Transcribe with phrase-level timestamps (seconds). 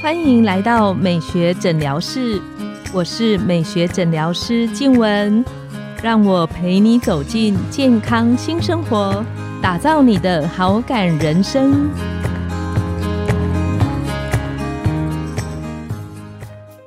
[0.00, 2.40] 欢迎来到美学诊疗室，
[2.92, 5.44] 我是美学诊疗师静雯，
[6.02, 9.24] 让我陪你走进健康新生活，
[9.60, 11.90] 打造你的好感人生。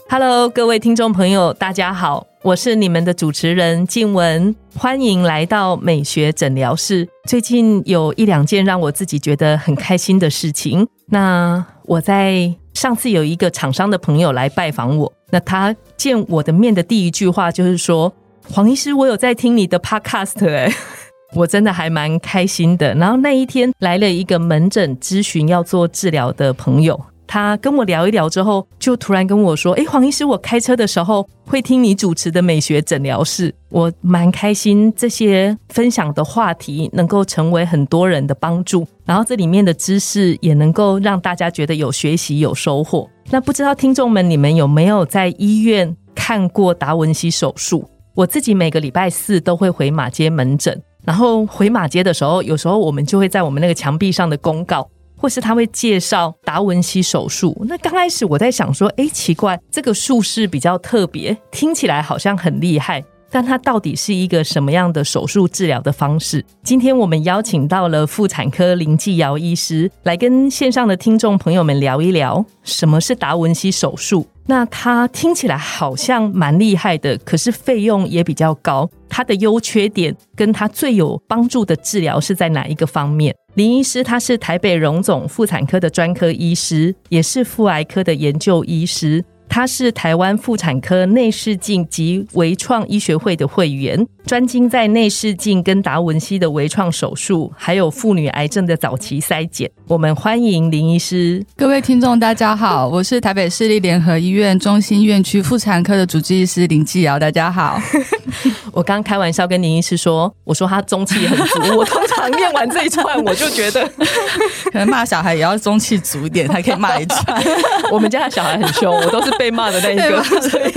[0.10, 7.08] Hello，各位听众朋友，大家好，我是你们的主持人静雯，欢迎来到美学诊疗室。
[7.28, 12.54] 最近有一两件让我自己觉得很开心的事情，那我在。
[12.74, 18.12] 上次有一个厂商的朋友来拜访我，那他见我的面的第一句话就是说
[18.50, 20.74] ：“黄医师，我有在听你的 podcast 哎，
[21.36, 27.00] 我真的还蛮开心的。”然后那一天来了一个门诊咨询要做治疗的朋友。
[27.32, 34.94] 他跟我聊一聊之后，就突然跟我说：“哎，黄医师，我开车的时候会听你主持的美学诊疗室，我蛮开心。
[34.98, 43.10] 这些分享的话题能够成为很多人的帮助，然后这里面的知识也能够让大家觉得有学习、有收获。
[43.30, 47.88] 那不知道听众们，你们有没有在医院看过达文西手术？
[48.14, 54.86] 我自己每个礼拜四都会回马街门诊，然后回马街的时候，有时候我们就会在我们那个墙壁上的公告。”
[55.22, 57.56] 或是他会介绍达文西手术。
[57.68, 66.44] 那刚开始我在想说，哎，奇怪，这个术式比较特别，听起来好像很厉害，但它到底是一个什么样的手术治疗的方式？
[66.64, 74.26] 今天我们邀请到了妇产科林继尧医师来跟线上的听众朋友们聊一聊，什么是达文西手术。
[74.48, 78.90] 那它听起来好像蛮厉害的，可是费用也比较高。
[79.08, 83.36] 它的优缺点跟它最有帮助的治疗是在哪一个方面？
[83.56, 89.24] 林医师他是台北荣总妇产科的专科医师，也是妇癌科的研究医师。
[89.54, 99.70] 他是台湾妇产科内视镜及微创医学会的会员，专精在内视镜跟达文西的微创手术，还有妇女癌症的早期筛检。
[99.90, 101.46] 我们欢迎林医师。
[101.58, 107.20] 各位听众，大家好，我是台北市立联合医院中心院区妇产科的主治医师林继尧。
[107.20, 107.78] 大家好，
[108.72, 111.78] 我刚开玩笑跟林医师说，我说他中气很足。
[111.78, 113.86] 我通常念完这一串，我就觉得
[114.72, 117.22] 可能骂小孩也要中气足一点才可以骂一串。
[117.92, 119.41] 我们家的小孩很凶，我都是。
[119.42, 120.72] 被骂的那一个， 所以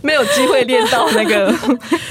[0.00, 1.54] 没有机会练到那个。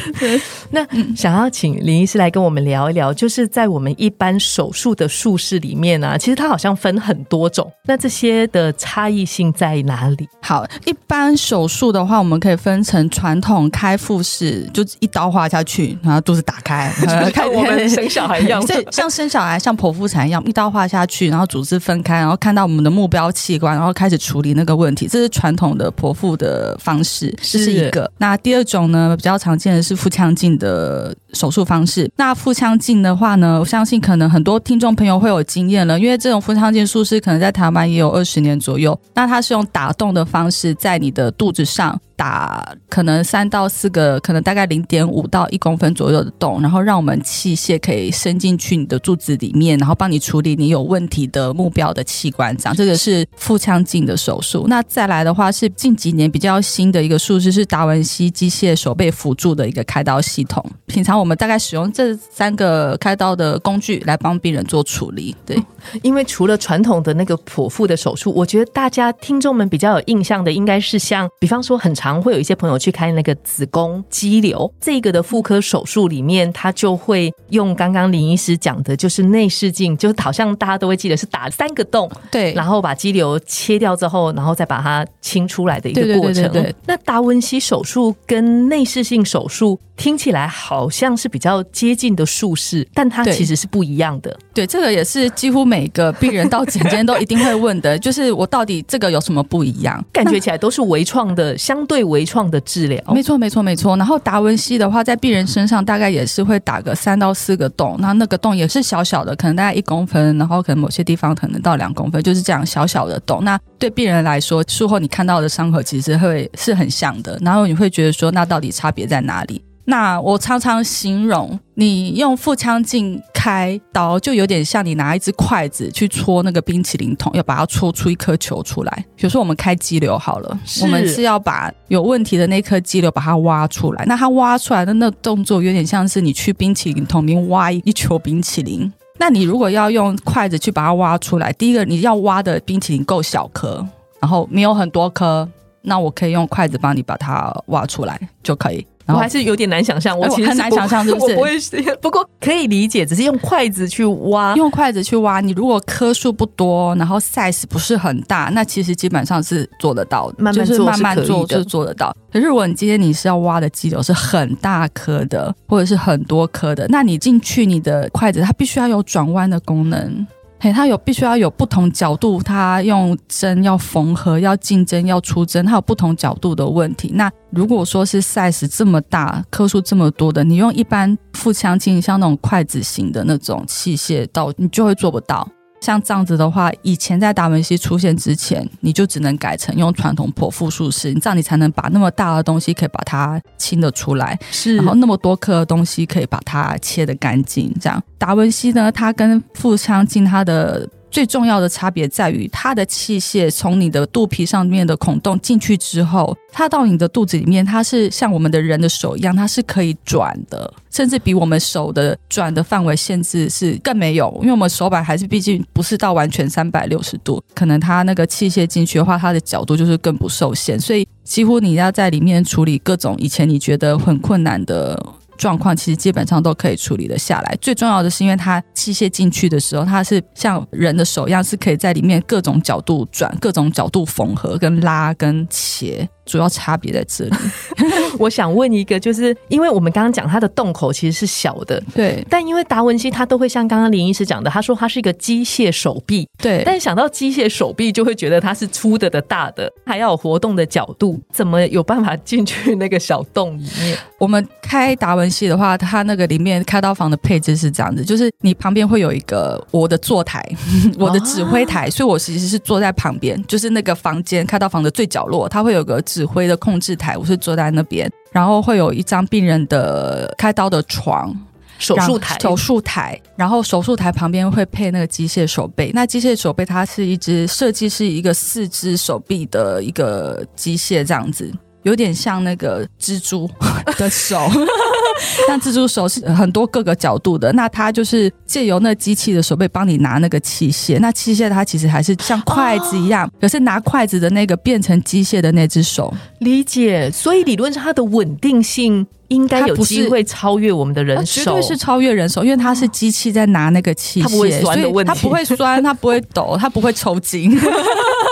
[0.69, 7.71] 那想要请林医师来跟我们聊一聊，就是在我们一般手术的术式里面呢，其实它好像分很多种。
[7.85, 10.27] 那这些的差异性在哪里？
[10.41, 16.91] 好，一般手术的话，我们可以分成传统开腹式，就一刀划下去，然后肚子打开，
[17.33, 25.07] 看我们生小孩一样，对， 像生小孩，像剖腹产一样，一刀划下去，然后组织分开，然后看到我们的目标器官，然后开始处理那个问题。
[25.07, 25.91] 这是传统的。
[25.95, 28.11] 剖腹的方式，这是一个。
[28.17, 32.09] 那第二种呢，比较常见的是腹腔镜的手术方式。
[32.15, 38.97] 那腹腔镜的话呢，我相信可能很多听众朋友会有经验了，因为这种腹腔镜术式可能在台湾也有二十年左右。
[39.13, 41.99] 那它是用打洞的方式在你的肚子上。
[42.17, 52.55] 打可能三到四个，可能大概零点五到一公分左右的洞，然后让我们器械可以伸进去你的肚子里面，然后帮你处理你有问题的目标的器官。
[52.55, 54.65] 这样，这个是腹腔镜的手术。
[54.69, 60.63] 那再来的话是近几年比较新的一个术式，是达文西机械手背辅助的一个开刀系统。
[60.85, 65.35] 平常我们大概使用这三个开刀的工具来帮病人做处理。
[65.45, 65.59] 对，
[66.03, 71.95] 因为除了传统的那个剖腹的手术，我觉得大家听众们比较有印象的，应该是像比方说很。
[71.95, 86.51] 常会有一些朋友去开那个子宫肌瘤，这个的妇科手术里面，他就会用刚刚林医师讲的，就是内视镜，就好像大家都会记得是打三个洞，对，然后把肌瘤切掉之后，然后再把它清出来的一个过程。
[86.51, 94.37] 对那达文西手术跟内视镜手术听起来好像是比较接近的术式，但它其实是不一样的。
[94.53, 100.05] 对，这个也是几乎每个病人到诊间都一定会问的， 就是我到底这个有什么不一样？
[100.13, 101.95] 感觉起来都是微创的，相对。
[101.95, 103.95] 对微创的治疗，没错没错没错。
[103.95, 113.45] 然后达文西的话，在病人身上大概也是会打个三到四个洞，那那个洞也是小小的，可能大概一公分，然后可能某些地方可能到两公分，就是这样小小的洞。
[113.45, 119.63] 那对病人来说，术后你看到的伤口其实会是很像的，然后你会觉得说，那到底差别在哪里？
[119.87, 129.05] 那我常常形容，你用腹腔镜开刀，就有点像你拿一只筷子去戳那个冰淇淋桶，要把它戳出一颗球出来。
[129.15, 134.03] 比如说我们开肌瘤好了，我们是要把有问题的那颗肌瘤把它挖出来。
[134.05, 138.91] 那它挖出来的那动作，有点像是你去冰淇淋桶里面挖一球冰淇淋。
[139.19, 143.87] 那你如果要用筷子去把它挖出来，第一个你要挖的冰淇淋够小颗，
[144.19, 145.47] 然后没有很多颗，
[145.83, 148.85] 那我可以用筷子帮你把它挖出来就可以。
[149.07, 151.33] 我还是有点难想象，我其实很难想象，是不是？
[151.35, 155.39] 我不会， 不过可以理解，只是用筷子去挖，用筷子去挖。
[155.41, 162.15] 你如果颗数不多，然后 size 不是很大，那其实基本上是做得到的，慢慢做慢慢做就做得到。
[162.31, 170.27] 可是如果你今天你是要挖的鸡柳是很大颗的，或者是很多颗的，那你进去你的筷子它必须要有转弯的功能。
[170.65, 177.11] 嘿，它有必须要有不同角度，它用针要缝合，要进针，要出针，它有不同角度的问题。
[177.13, 185.47] 那如果说是 size 这么大，颗数这么多的，你用一般腹腔镜，像那种筷子型的那种器械到，你就会做不到。
[185.85, 197.71] 像这样子的话，以前在达文西出现之前，你就只能改成用传统剖腹术式，你这样你才能把那么大的东西可以把它清得出来，是，然后那么多颗的东西可以把它切得干净。
[197.79, 200.89] 这样达文西呢，它跟腹腔镜它的。
[201.15, 225.01] 最重要的差别在于，它的器械从你的肚皮上面的孔洞进去之后，它到你的肚子里面，它是像我们的人的手一样，它是可以转的，甚至比我们手的转的范围限制是更没有，因为我们手板还是毕竟不是到完全三百六十度，可能它那个器械进去的话，它的角度就是更不受限，所以几乎你要在里面处理各种以前你觉得很困难的。
[225.37, 227.57] 状况其实基本上都可以处理的下来。
[227.61, 236.07] 最重要的是，因为它器械进去的时候，它是像人的手一样，是可以在里面各种角度转、各种角度缝合、跟拉、跟切。
[236.25, 237.31] 主要差别在这里。
[238.17, 242.25] 我想问一个，就是因为我们刚刚讲它的洞口其实是小的，对。
[242.29, 246.63] 但因为达文西他都会像刚刚林医师讲的，他说他是一个机械手臂，对。
[246.65, 253.97] 但想到机械手臂，就会觉得它是粗的的大的，还要有活动的角度，怎么有办法进去那个小洞里面？
[254.17, 260.41] 我们开达文西的话，它那个里面开刀房的配置是这样子，就是你旁边会有一个我的坐台，
[260.97, 266.01] 我的指挥台，所以我其实是坐在旁边，就是那个房间开刀房的最角落，它会有个。
[266.15, 271.35] 指挥的控制台，我是坐在那边，然后会有一张病人的开刀的床，
[271.77, 275.91] 手术台，手术台，然后手术台旁边会配那个机械手背。
[275.93, 281.51] 那机械手背它是一只设计是一个四只手臂的一个机械，这样子
[281.85, 283.49] 有点像那个蜘蛛
[283.97, 284.47] 的手。
[285.47, 297.09] 像蜘蛛手是很多各个角度的，那它就是借由那机器的手背帮你拿那个器械，那器械它其实还是像筷子一样，可是拿筷子的那个变成机械的那只手，理解。
[297.11, 299.07] 所以理论上它的稳定性。
[299.29, 307.49] 应该有机会超越我们的人手，绝对是超越人手，因为它是机器在拿那个器械，所以它不会酸，它不会抖，它不会抽筋，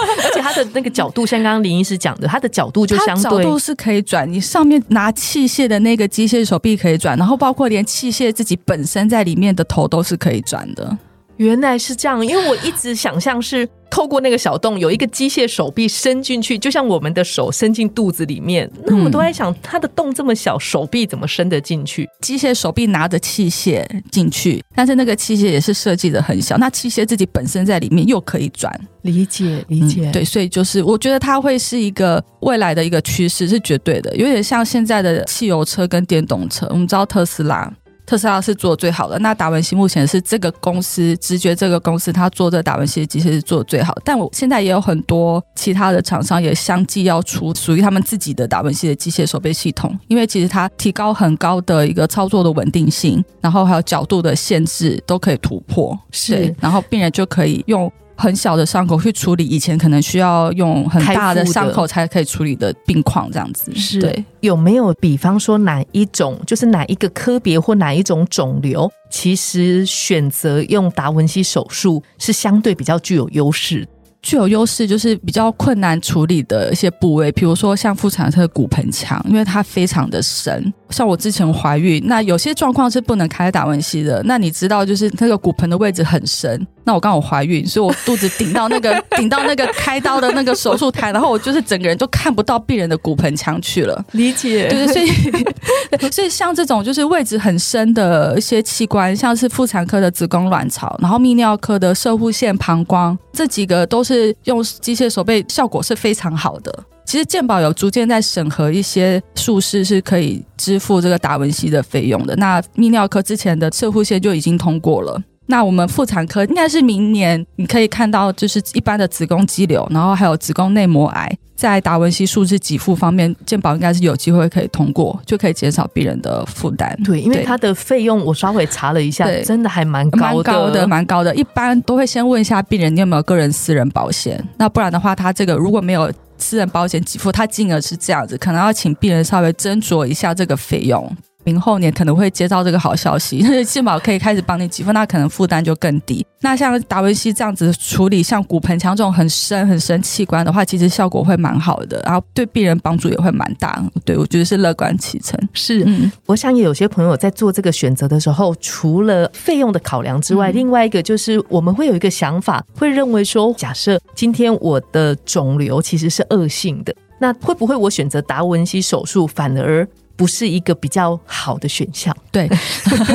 [0.24, 10.98] 而且它的那个角度，像刚刚林医师讲的，它的角度就相对角度是可以转，你上面拿器械的那个机械手臂可以转，然后包括连器械自己本身在里面的头都是可以转的。
[11.38, 18.70] 原来是这样，因为我一直想象是透过那个小洞有一个机械手臂伸进去，就像我们的手伸进肚子里面。
[18.86, 22.08] 那我都在想，它的洞这么小，手臂怎么伸得进去？
[22.22, 28.72] 机械手臂拿着器械进去，但是那个器械也是设计的很小，那器械自己本身在里面又可以转。
[29.02, 36.66] 理解理解，对，所以就是我觉得它会是一个未来的一个趋势，是绝对的，有点像现在的汽油车跟电动车。
[36.70, 37.72] 我们知道特斯拉。
[38.06, 43.96] 特斯拉是做最好的，那达文西目前是这个公司直觉这个公司，他做这达文西的机械是做的最好。
[44.04, 57.92] 但我现在也有很多其他的厂商也相继要出属于他们自己的达文西的机械手背系统，因为其实它提高很高的一个操作的稳定性，然后还有角度的限制都可以突破，是，然后病人就可以用。
[58.16, 64.00] 很小的伤口去处理，以前可能需要用很大的伤口才可以处理的病况，这样子是。
[64.00, 73.88] 对，有没有比方说哪一种，就是哪一个科别或哪一种肿瘤，其实选择用达文西手术是相对比较具有优势？
[74.24, 80.74] 具有优势就是比较困难处理的一些部位，比如说像妇产科的骨盆腔，因为它非常的深。
[80.90, 84.22] 像我之前怀孕，那有些状况是不能开达文西的。
[84.26, 86.66] 那你知道，就是那个骨盆的位置很深。
[86.86, 94.06] 那我刚好怀孕，所以我肚子顶到那个 顶到那个开刀的那个手术台，然后我就是整个人都看不到病人的骨盆腔去了。
[94.12, 95.10] 理解，对，所以
[96.12, 106.84] 所以像这种就是位置很深的一些器官，像是妇产科的子宫卵巢，然后泌尿科的射护腺、膀胱，这几个都是用机械手背效果是非常好的。
[107.06, 112.36] 其实健保有逐渐在审核一些术士是可以支付这个达文西的费用的。
[112.38, 115.22] 那泌尿科之前的射护线就已经通过了。
[115.48, 121.38] 那我们妇产科应该是明年，你可以看到就是一般的子宫肌瘤，然后还有子宫内膜癌。
[121.64, 126.94] 在达文西数字给付方面，健保应该是有机会可以通过，就可以减少病人的负担。
[127.06, 131.34] 对，因为它的费用我稍微查了一下，真的还蛮高的，蛮高的。
[131.36, 141.10] 一般都会先问一下病人你有没有个人私人保险，那不然的话，他这个如果没有私人保险给付，它金额是这样子，可能要请病人稍微斟酌一下这个费用。
[141.44, 146.26] 明后年可能会接到这个好消息， 健保可以开始帮你给付，那可能负担就更低。
[146.42, 153.82] 那像达文西这样子处理，像骨盆腔这种很深很深器官的话，其实效果会蛮好的，然后对病人帮助也会蛮大。
[154.04, 155.40] 对我觉得是乐观其成。
[155.54, 169.88] 是，嗯，我想也有些朋友在做这个选择的时候，除了费用的考量之外，另外一个就是我们会有一个想法，会认为说，假设今天我的肿瘤其实是恶性的，那会不会我选择达文西手术反而？
[170.16, 172.48] 不是一个比较好的选项，对，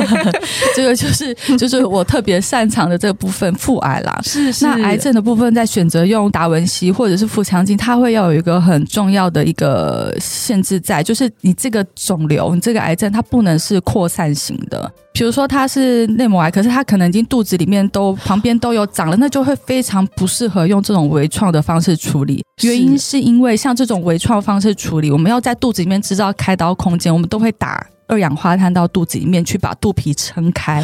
[0.75, 4.19] 这个就是就是我特别擅长的这个部分，腹癌啦。
[4.23, 14.91] 是是，那癌症的部分在选择用达文西或者是腹腔镜，它会要有一个很重要的一个限制在，就是你这个肿瘤，你这个癌症，它不能是扩散型的。
[15.11, 22.43] 比如说它是内膜癌，可是它可能已经肚子里面都旁边都有长了，那就会非常不适合用这种微创的方式处理。
[22.61, 30.83] 原因是因为像这种微创方式处理，我们要在肚子里面制造开刀空间，我们都会打二氧化碳到肚子里面去把肚皮撑开，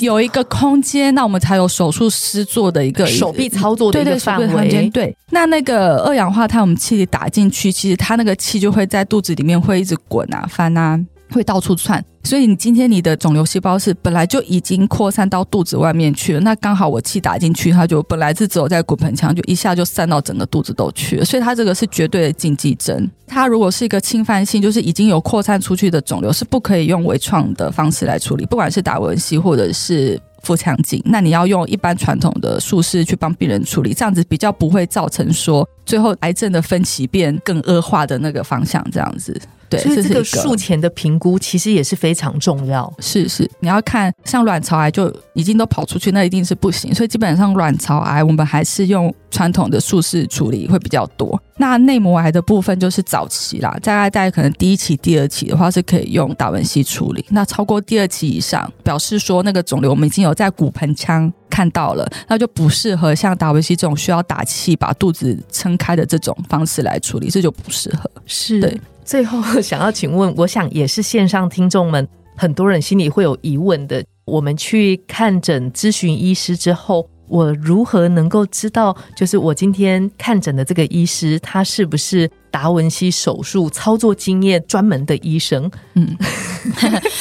[0.00, 4.88] 有一个空间，那我们才有手术师做的一个手臂操作的一个范围。
[4.90, 10.98] 对，那那个二氧化碳我们气体打进去，其实它那个气就会在肚子里面会一直滚啊翻啊。
[11.32, 23.08] 会到处窜，所以你今天你的肿瘤细胞是本来就已经扩散到肚子外面去了，那刚好我气打进去，它就本来是只有在骨盆腔，就一下就散到整个肚子都去了，所以它这个是绝对的禁忌症。
[23.28, 39.40] 它如果是一个侵犯性，就是已经有扩散出去的肿瘤，是不可以用微创的方式来处理，不管是打文西或者是腹腔镜，那你要用一般传统的术式去帮病人处理，这样子比较不会造成说最后癌症的分歧变更恶化的那个方向，这样子。
[39.68, 42.92] 对，所以这个术前的评估其实也是非常重要。
[43.00, 46.94] 是是，你要看像卵巢癌就已经都跑出去，那一定是不行。
[46.94, 51.40] 所以基本上卵巢癌我们还是用传统的术式处理会比较多。
[51.58, 57.24] 那内膜癌的部分就是早期啦，大概在可能第一期、第二期的话是可以用达文西处理。
[57.30, 68.10] 那超过第二期以上，表示说那个肿瘤我们已经有在骨盆腔看到了，那就不适合像达文西这种需要打气把肚子撑开的这种方式来处理，这就不适合。
[68.26, 68.78] 是对。
[69.06, 74.04] 最后 想要请问，我想也是线上听众们很多人心里会有疑问的。
[74.24, 85.70] 我们去看诊咨询医师之后，我如何能够知道，就是我今天看诊的这个医师，他是不是达文西手术操作经验专门的医生？
[85.94, 86.16] 嗯，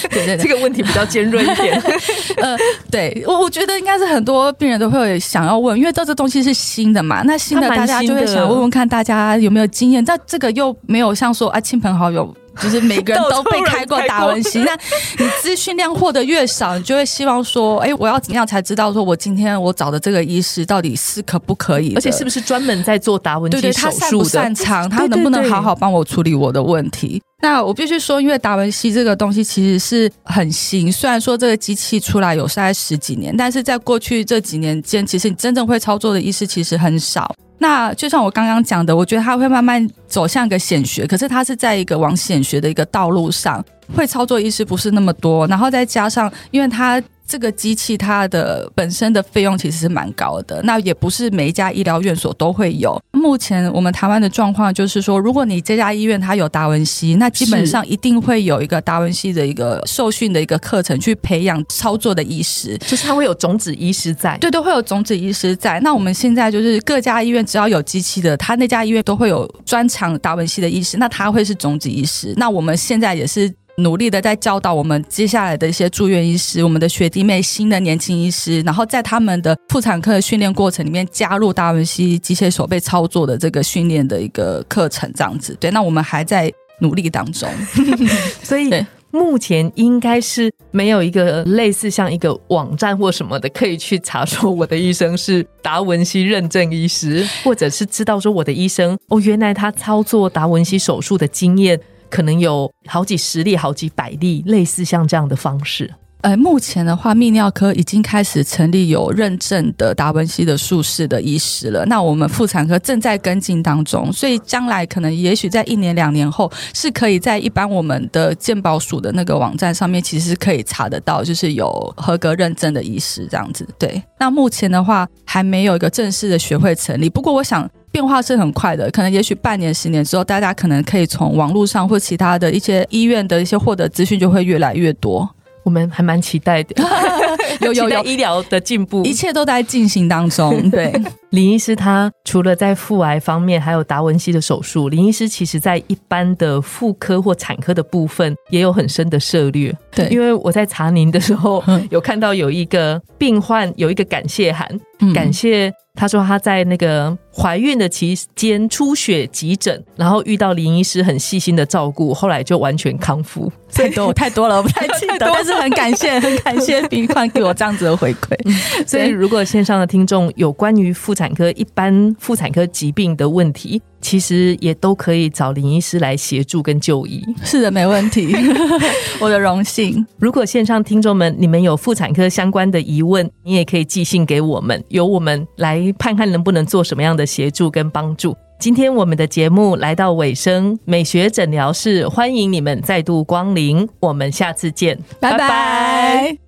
[0.10, 1.82] 对 对对， 这个问题比较尖锐一点。
[2.38, 2.58] 呃，
[2.92, 12.34] 对我我觉得应该是很多病人都会想要问，因为这这东西是新的嘛，那新的大家就会想问问看大家有没有经验，但这个又没有像说啊亲朋好友。
[12.62, 14.76] 就是每个人 都被开过达文西，那
[15.18, 24.30] 你资讯量获得越少，你就会希望说，哎，我要怎么样才知道说我今天我找的这个医师到底是可不可以，而且是不是专门在做达文西手术的？
[24.30, 27.22] 擅长，他能不能好好帮我处理我的问题？
[27.42, 37.36] 那我必须说，因为达文西这个东西其实是很新，虽然说这个机器出来有大概十几年，但是在过去这几年间，其实你真正会操作的医师其实很少。
[37.58, 43.64] 那就像我刚刚讲的，我觉得他会慢慢走向一个显学，可是他是在一个往显学的一个道路上，
[43.96, 47.02] 会操作医师不是那么多，然后再加上，因为他。
[47.28, 53.02] 这个机器它的本身的费用其实是蛮高的，那也不是每一家医疗院所都会有。
[53.12, 65.80] 目前我们台湾的状况就是说，如果你这家医院它有达文西，那基本上一定会有一个达文西的一个受训的一个课程去培养操作的医师，就是它会有种子医师在，对，都会有种子医师在。
[65.80, 72.34] 那我们现在就是各家医院只要有机器的，他那家医院都会有专长达文西的医师，那他会是种子医师。
[72.38, 73.52] 那我们现在也是。
[73.78, 85.56] 努力的在教导我们接下来的一些住院医师，我们的学弟妹、新的年轻医师，然后在他们的妇产科的训练过程里面加入达文西机械手背操作的这个训练的一个课程，这样子。
[85.60, 87.50] 对，那我们还在努力当中，
[88.42, 88.72] 所以
[89.12, 101.78] 目前应该是没有一个类似像一个网站或什么的可以去查说我的医生是达文西认证医师，或者是知道说我的医生哦，原来他操作达文西手术的经验。
[102.10, 105.94] 可能有好几十例、好几百例，类似像这样的方式。
[106.22, 111.86] 呃，目前的话，泌尿科已经开始成立有认证的达文西的术士的医师了。
[111.86, 123.68] 那我们妇产科正在跟进当中，所以将来可能也许在一年、两年后，是可以在一般我们的健保署的那个网站上面，其实是可以查得到，就是有合格认证的医师这样子。
[123.78, 127.08] 对，那目前的话还没有一个正式的学会成立。
[127.08, 127.70] 不过，我想。
[127.96, 135.26] 变化是很快的，可能也许半年、十年之后，大家可能可以从网络上或其他的一些医院的一些获得资讯就会越来越多。
[135.64, 136.76] 我们还蛮期待的，
[137.62, 140.54] 有有有医疗的进步，一切都在进行当中。
[140.70, 140.94] 对，
[141.30, 149.74] 林医师他除了在腹癌方面，还有达文西的手术，林医师其实在一般的妇科或产科的部分也有很深的涉略。
[149.96, 154.70] 对，因为我在查您的时候， 有看到有一个病患有一个感谢函，
[155.14, 155.72] 感谢。
[155.98, 163.52] 他说他在那个怀孕的期间出血急诊，然后遇到林医师很细心的照顾，后来就完全康复。
[163.74, 168.88] 太多 太多了，我不太 记得，但是很感谢，很感谢病患给我这样子的回馈。
[168.88, 177.24] 所以，如果线上的听众有关于妇产科一般妇产科疾病的问题，其实也都可以找林医师来协助跟就医。
[177.44, 178.36] 是的，没问题，
[179.20, 180.06] 我的荣幸。
[180.20, 188.38] 如果线上听众们你们有妇产科相关的疑问，你也可以寄信给我们，由我们来看看能不能做什么样的协助跟帮助。
[188.60, 196.45] 今天我们的节目来到尾声，美学诊疗室欢迎你们再度光临，我们下次见，拜拜。